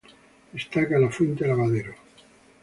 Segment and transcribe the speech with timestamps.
[0.53, 1.93] Destaca la fuente lavadero